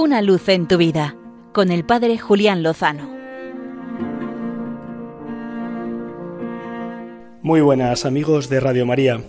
Una 0.00 0.22
luz 0.22 0.48
en 0.48 0.68
tu 0.68 0.76
vida 0.76 1.16
con 1.52 1.72
el 1.72 1.84
Padre 1.84 2.18
Julián 2.18 2.62
Lozano. 2.62 3.10
Muy 7.42 7.60
buenas 7.62 8.04
amigos 8.04 8.48
de 8.48 8.60
Radio 8.60 8.86
María. 8.86 9.24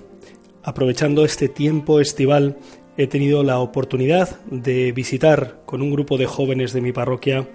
Aprovechando 0.61 1.25
este 1.25 1.49
tiempo 1.49 1.99
estival, 1.99 2.59
he 2.97 3.07
tenido 3.07 3.41
la 3.41 3.57
oportunidad 3.57 4.39
de 4.51 4.91
visitar 4.91 5.63
con 5.65 5.81
un 5.81 5.89
grupo 5.89 6.19
de 6.19 6.27
jóvenes 6.27 6.71
de 6.71 6.81
mi 6.81 6.91
parroquia 6.91 7.49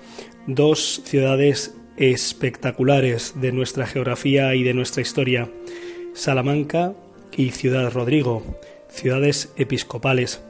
dos 0.49 1.01
ciudades 1.05 1.77
espectaculares 1.96 3.35
de 3.41 3.53
nuestra 3.53 3.87
geografía 3.87 4.57
y 4.57 4.65
de 4.65 4.75
nuestra 4.75 5.03
historia, 5.03 5.49
Salamanca 6.15 6.95
y 7.31 7.51
Ciudad 7.51 7.93
Rodrigo, 7.93 8.43
ciudades 8.89 9.53
episcopales. 9.57 10.43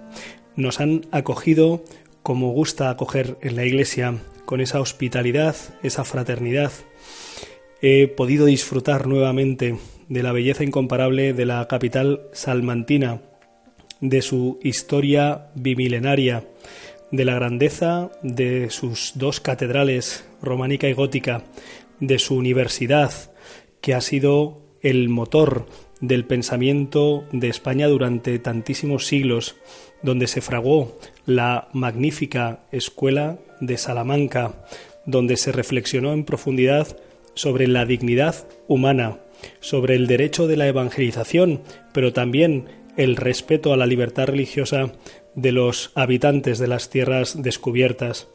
Nos 0.57 0.81
han 0.81 1.03
acogido 1.11 1.83
como 2.25 2.53
gusta 2.53 2.89
acoger 2.89 3.37
en 3.43 3.55
la 3.55 3.67
iglesia, 3.67 4.17
con 4.47 4.63
esa 4.63 4.81
hospitalidad, 4.81 5.55
esa 5.83 6.05
fraternidad. 6.05 6.73
He 7.83 8.09
podido 8.09 8.47
disfrutar 8.47 9.07
nuevamente 9.07 9.77
de 10.09 10.23
la 10.23 10.33
belleza 10.33 10.65
incomparable 10.65 11.35
de 11.35 11.45
la 11.45 11.69
capital 11.69 12.23
salmantina, 12.33 13.21
de 14.01 14.23
su 14.23 14.59
historia 14.63 15.51
bimilenaria, 15.55 16.49
de 17.11 17.27
la 17.27 17.35
grandeza 17.35 18.11
de 18.23 18.71
sus 18.71 19.13
dos 19.17 19.41
catedrales, 19.41 20.25
románica 20.41 20.89
y 20.89 20.95
gótica, 20.95 21.45
de 22.01 22.19
su 22.19 22.37
universidad, 22.37 23.13
que 23.83 23.93
ha 23.93 24.01
sido 24.01 24.63
el 24.81 25.11
motor 25.11 25.67
del 26.07 26.27
pensamiento 26.27 27.25
de 27.33 27.49
España 27.49 27.89
durante 27.89 28.39
tantísimos 28.39 29.07
siglos, 29.07 29.57
donde 30.03 30.27
se 30.27 30.41
fragó 30.41 30.99
la 31.25 31.69
magnífica 31.73 32.61
escuela 32.73 33.39
de 33.61 33.79
Salamanca, 33.79 34.67
donde 35.07 35.37
se 35.37 35.53
reflexionó 35.53 36.13
en 36.13 36.25
profundidad 36.25 36.99
sobre 37.35 37.67
la 37.69 37.87
dignidad 37.87 38.47
humana, 38.69 39.19
sobre 39.61 39.97
el 39.97 40.07
derecho 40.07 40.47
de 40.47 40.57
la 40.57 40.69
evangelización, 40.69 41.63
pero 41.93 42.13
también 42.13 42.67
el 42.97 43.17
respeto 43.17 43.73
a 43.73 43.77
la 43.77 43.87
libertad 43.87 44.27
religiosa 44.27 44.93
de 45.35 45.53
los 45.53 45.91
habitantes 45.95 46.59
de 46.59 46.69
las 46.69 46.91
tierras 46.91 47.43
descubiertas. 47.43 48.29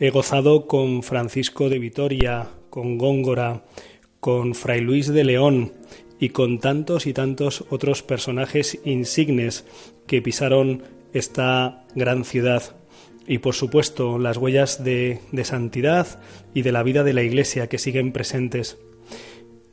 He 0.00 0.10
gozado 0.10 0.66
con 0.66 1.02
Francisco 1.02 1.68
de 1.68 1.78
Vitoria, 1.78 2.48
con 2.68 2.98
Góngora, 2.98 3.64
con 4.18 4.54
Fray 4.54 4.80
Luis 4.80 5.08
de 5.08 5.24
León 5.24 5.72
y 6.20 6.28
con 6.28 6.60
tantos 6.60 7.06
y 7.06 7.12
tantos 7.12 7.64
otros 7.70 8.02
personajes 8.02 8.78
insignes 8.84 9.64
que 10.06 10.22
pisaron 10.22 10.84
esta 11.12 11.84
gran 11.94 12.24
ciudad 12.24 12.76
y 13.26 13.38
por 13.38 13.54
supuesto 13.54 14.18
las 14.18 14.36
huellas 14.36 14.84
de, 14.84 15.20
de, 15.32 15.44
santidad 15.44 16.20
y 16.52 16.62
de 16.62 16.72
la 16.72 16.82
vida 16.82 17.04
de 17.04 17.14
la 17.14 17.22
Iglesia 17.22 17.68
que 17.68 17.78
siguen 17.78 18.12
presentes. 18.12 18.78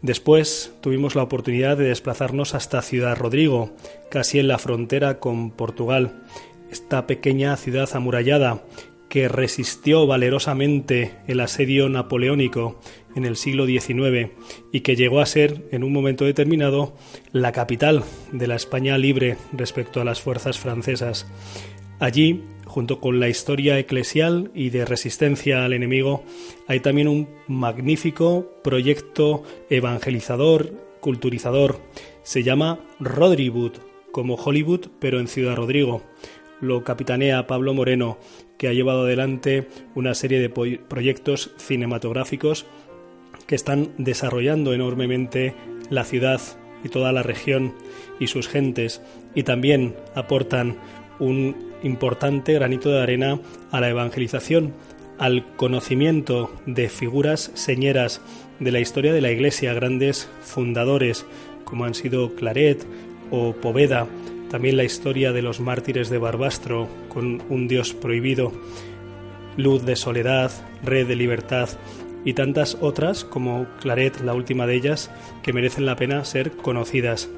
Después 0.01 0.73
tuvimos 0.81 1.15
la 1.15 1.23
oportunidad 1.23 1.75
de 1.75 1.87
desplazarnos 1.87 2.53
hasta 2.53 2.81
Ciudad 2.81 3.17
Rodrigo, 3.17 3.71
casi 4.09 4.37
en 4.39 4.47
la 4.47 4.59
frontera 4.59 5.19
con 5.19 5.49
Portugal, 5.51 6.23
esta 6.71 7.07
pequeña 7.07 7.57
ciudad 7.57 7.89
amurallada 7.93 8.63
que 9.09 9.27
resistió 9.27 10.05
valerosamente 10.05 11.15
el 11.27 11.39
asedio 11.39 11.89
napoleónico 11.89 12.79
en 13.17 13.25
el 13.25 13.35
siglo 13.35 13.65
XIX 13.65 14.31
y 14.71 14.81
que 14.81 14.95
llegó 14.95 15.19
a 15.19 15.25
ser, 15.25 15.67
en 15.71 15.83
un 15.83 15.91
momento 15.91 16.23
determinado, 16.23 16.93
la 17.31 17.51
capital 17.51 18.03
de 18.31 18.47
la 18.47 18.55
España 18.55 18.97
libre 18.97 19.37
respecto 19.51 19.99
a 19.99 20.05
las 20.05 20.21
fuerzas 20.21 20.59
francesas. 20.59 21.27
Allí, 21.99 22.43
junto 22.65 23.01
con 23.01 23.19
la 23.19 23.27
historia 23.27 23.79
eclesial 23.79 24.51
y 24.53 24.69
de 24.69 24.85
resistencia 24.85 25.65
al 25.65 25.73
enemigo, 25.73 26.23
hay 26.67 26.79
también 26.79 27.07
un 27.07 27.27
magnífico 27.47 28.51
proyecto 28.63 29.43
evangelizador, 29.69 30.71
culturizador. 31.01 31.81
Se 32.21 32.43
llama 32.43 32.79
Rodriwood, 32.99 33.73
como 34.11 34.35
Hollywood, 34.35 34.87
pero 34.99 35.19
en 35.19 35.27
Ciudad 35.27 35.55
Rodrigo 35.55 36.03
lo 36.61 36.83
capitanea 36.83 37.47
Pablo 37.47 37.73
Moreno, 37.73 38.17
que 38.57 38.67
ha 38.67 38.73
llevado 38.73 39.03
adelante 39.03 39.67
una 39.95 40.13
serie 40.13 40.39
de 40.39 40.49
proyectos 40.49 41.51
cinematográficos 41.57 42.65
que 43.47 43.55
están 43.55 43.89
desarrollando 43.97 44.73
enormemente 44.73 45.55
la 45.89 46.03
ciudad 46.03 46.41
y 46.83 46.89
toda 46.89 47.11
la 47.11 47.23
región 47.23 47.73
y 48.19 48.27
sus 48.27 48.47
gentes 48.47 49.01
y 49.33 49.43
también 49.43 49.95
aportan 50.15 50.75
un 51.19 51.73
importante 51.81 52.53
granito 52.53 52.89
de 52.89 53.01
arena 53.01 53.39
a 53.71 53.79
la 53.79 53.89
evangelización, 53.89 54.73
al 55.17 55.55
conocimiento 55.55 56.51
de 56.65 56.89
figuras 56.89 57.51
señeras 57.55 58.21
de 58.59 58.71
la 58.71 58.79
historia 58.79 59.13
de 59.13 59.21
la 59.21 59.31
Iglesia, 59.31 59.73
grandes 59.73 60.29
fundadores 60.41 61.25
como 61.63 61.85
han 61.85 61.95
sido 61.95 62.35
Claret 62.35 62.85
o 63.31 63.53
Poveda, 63.53 64.07
también 64.49 64.77
la 64.77 64.83
historia 64.83 65.33
de 65.33 65.41
los 65.41 65.59
mártires 65.59 66.09
de 66.09 66.17
Barbastro 66.17 66.87
con 67.09 67.41
un 67.49 67.67
Dios 67.67 67.93
prohibido, 67.93 68.53
Luz 69.57 69.83
de 69.85 69.95
Soledad, 69.95 70.51
Red 70.83 71.07
de 71.07 71.15
Libertad 71.15 71.69
y 72.27 72.33
tantas 72.33 72.77
otras 72.81 73.23
como 73.23 73.67
Claret, 73.79 74.19
la 74.19 74.33
última 74.33 74.67
de 74.67 74.75
ellas, 74.75 75.09
que 75.43 75.53
merecen 75.53 75.85
la 75.85 75.95
pena 75.95 76.25
ser 76.25 76.51
conocidas. 76.51 77.29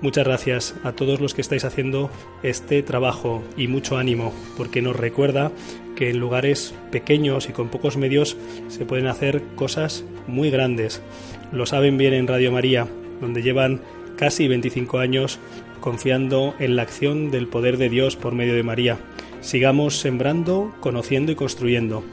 Muchas 0.00 0.24
gracias 0.24 0.76
a 0.84 0.92
todos 0.92 1.20
los 1.20 1.34
que 1.34 1.40
estáis 1.40 1.64
haciendo 1.64 2.08
este 2.44 2.84
trabajo 2.84 3.42
y 3.56 3.66
mucho 3.66 3.98
ánimo, 3.98 4.32
porque 4.56 4.80
nos 4.80 4.94
recuerda 4.94 5.50
que 5.96 6.10
en 6.10 6.20
lugares 6.20 6.72
pequeños 6.92 7.48
y 7.48 7.52
con 7.52 7.68
pocos 7.68 7.96
medios 7.96 8.36
se 8.68 8.84
pueden 8.86 9.08
hacer 9.08 9.42
cosas 9.56 10.04
muy 10.28 10.50
grandes. 10.50 11.02
Lo 11.50 11.66
saben 11.66 11.98
bien 11.98 12.14
en 12.14 12.28
Radio 12.28 12.52
María, 12.52 12.86
donde 13.20 13.42
llevan 13.42 13.80
casi 14.16 14.46
25 14.46 15.00
años 15.00 15.40
confiando 15.80 16.54
en 16.60 16.76
la 16.76 16.82
acción 16.82 17.32
del 17.32 17.48
poder 17.48 17.76
de 17.76 17.88
Dios 17.88 18.14
por 18.14 18.36
medio 18.36 18.54
de 18.54 18.62
María. 18.62 18.98
Sigamos 19.40 19.98
sembrando, 19.98 20.72
conociendo 20.78 21.32
y 21.32 21.34
construyendo, 21.34 22.04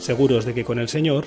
seguros 0.00 0.44
de 0.44 0.54
que 0.54 0.64
con 0.64 0.80
el 0.80 0.88
Señor 0.88 1.26